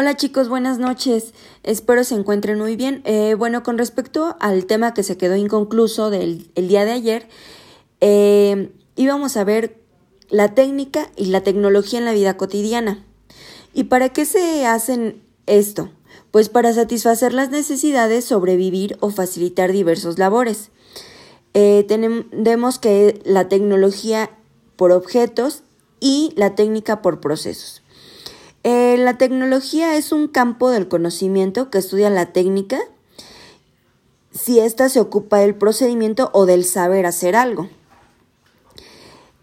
Hola 0.00 0.16
chicos, 0.16 0.48
buenas 0.48 0.78
noches. 0.78 1.34
Espero 1.62 2.04
se 2.04 2.14
encuentren 2.14 2.58
muy 2.58 2.74
bien. 2.74 3.02
Eh, 3.04 3.34
bueno, 3.34 3.62
con 3.62 3.76
respecto 3.76 4.34
al 4.40 4.64
tema 4.64 4.94
que 4.94 5.02
se 5.02 5.18
quedó 5.18 5.36
inconcluso 5.36 6.08
del 6.08 6.50
el 6.54 6.68
día 6.68 6.86
de 6.86 6.92
ayer, 6.92 7.28
eh, 8.00 8.72
íbamos 8.96 9.36
a 9.36 9.44
ver 9.44 9.76
la 10.30 10.54
técnica 10.54 11.10
y 11.16 11.26
la 11.26 11.42
tecnología 11.42 11.98
en 11.98 12.06
la 12.06 12.14
vida 12.14 12.38
cotidiana. 12.38 13.04
¿Y 13.74 13.84
para 13.84 14.08
qué 14.08 14.24
se 14.24 14.64
hacen 14.64 15.22
esto? 15.44 15.90
Pues 16.30 16.48
para 16.48 16.72
satisfacer 16.72 17.34
las 17.34 17.50
necesidades, 17.50 18.24
sobrevivir 18.24 18.96
o 19.00 19.10
facilitar 19.10 19.70
diversos 19.70 20.18
labores. 20.18 20.70
Eh, 21.52 21.84
tenemos 21.86 22.78
que 22.78 23.20
la 23.26 23.50
tecnología 23.50 24.30
por 24.76 24.92
objetos 24.92 25.62
y 26.00 26.32
la 26.36 26.54
técnica 26.54 27.02
por 27.02 27.20
procesos. 27.20 27.82
Eh, 28.90 28.96
la 28.96 29.16
tecnología 29.18 29.96
es 29.96 30.10
un 30.10 30.26
campo 30.26 30.68
del 30.68 30.88
conocimiento 30.88 31.70
que 31.70 31.78
estudia 31.78 32.10
la 32.10 32.32
técnica 32.32 32.80
si 34.32 34.58
ésta 34.58 34.88
se 34.88 34.98
ocupa 34.98 35.38
del 35.38 35.54
procedimiento 35.54 36.30
o 36.32 36.44
del 36.44 36.64
saber 36.64 37.06
hacer 37.06 37.36
algo. 37.36 37.68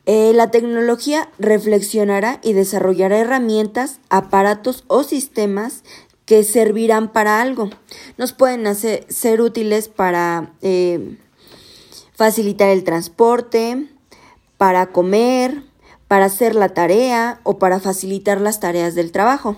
Eh, 0.06 0.34
la 0.34 0.52
tecnología 0.52 1.30
reflexionará 1.40 2.42
y 2.44 2.54
desarrollará 2.54 3.20
herramientas, 3.20 4.00
aparatos 4.10 4.84
o 4.88 5.04
sistemas 5.04 5.84
que 6.26 6.44
servirán 6.44 7.14
para 7.14 7.42
algo. 7.42 7.70
Nos 8.18 8.34
pueden 8.34 8.68
hacer, 8.68 9.06
ser 9.08 9.40
útiles 9.40 9.88
para 9.88 10.52
eh, 10.62 11.18
facilitar 12.14 12.68
el 12.70 12.84
transporte, 12.84 13.88
para 14.58 14.88
comer, 14.88 15.64
para 16.08 16.26
hacer 16.26 16.56
la 16.56 16.70
tarea 16.70 17.40
o 17.44 17.58
para 17.58 17.80
facilitar 17.80 18.40
las 18.42 18.60
tareas 18.60 18.96
del 18.96 19.12
trabajo. 19.12 19.58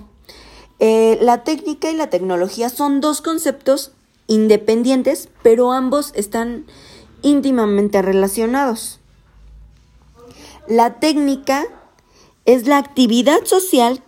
Eh, 0.79 1.17
la 1.21 1.43
técnica 1.43 1.91
y 1.91 1.95
la 1.95 2.09
tecnología 2.09 2.69
son 2.69 3.01
dos 3.01 3.21
conceptos 3.21 3.91
independientes, 4.27 5.29
pero 5.43 5.71
ambos 5.71 6.11
están 6.15 6.65
íntimamente 7.21 8.01
relacionados. 8.01 8.99
La 10.67 10.99
técnica 10.99 11.65
es 12.45 12.67
la 12.67 12.77
actividad 12.77 13.45
social 13.45 14.03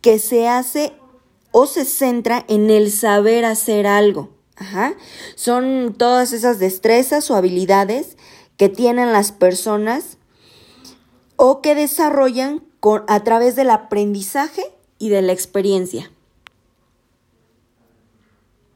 que 0.00 0.18
se 0.18 0.48
hace 0.48 0.92
o 1.50 1.66
se 1.66 1.84
centra 1.84 2.44
en 2.48 2.70
el 2.70 2.90
saber 2.90 3.44
hacer 3.44 3.86
algo. 3.86 4.30
Son 5.34 5.94
todas 5.96 6.32
esas 6.32 6.58
destrezas 6.58 7.30
o 7.30 7.36
habilidades 7.36 8.16
que 8.56 8.68
tienen 8.68 9.12
las 9.12 9.32
personas 9.32 10.16
o 11.36 11.60
que 11.60 11.74
desarrollan 11.74 12.62
a 13.08 13.24
través 13.24 13.56
del 13.56 13.70
aprendizaje 13.70 14.62
y 14.98 15.08
de 15.08 15.22
la 15.22 15.32
experiencia. 15.32 16.10